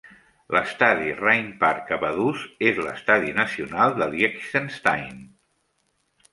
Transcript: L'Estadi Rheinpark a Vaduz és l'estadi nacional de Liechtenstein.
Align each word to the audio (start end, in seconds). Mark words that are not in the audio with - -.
L'Estadi 0.55 1.11
Rheinpark 1.19 1.91
a 1.99 1.99
Vaduz 2.05 2.47
és 2.71 2.81
l'estadi 2.87 3.37
nacional 3.43 3.97
de 4.03 4.11
Liechtenstein. 4.17 5.25